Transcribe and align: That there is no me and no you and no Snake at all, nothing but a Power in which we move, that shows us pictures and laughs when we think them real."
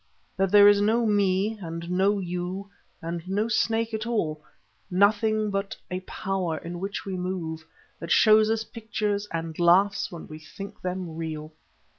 That 0.35 0.49
there 0.51 0.67
is 0.67 0.81
no 0.81 1.05
me 1.05 1.59
and 1.61 1.91
no 1.91 2.17
you 2.17 2.71
and 3.03 3.21
no 3.29 3.47
Snake 3.47 3.93
at 3.93 4.07
all, 4.07 4.43
nothing 4.89 5.51
but 5.51 5.77
a 5.91 5.99
Power 5.99 6.57
in 6.57 6.79
which 6.79 7.05
we 7.05 7.15
move, 7.15 7.63
that 7.99 8.09
shows 8.09 8.49
us 8.49 8.63
pictures 8.63 9.27
and 9.31 9.59
laughs 9.59 10.11
when 10.11 10.27
we 10.27 10.39
think 10.39 10.81
them 10.81 11.15
real." 11.17 11.53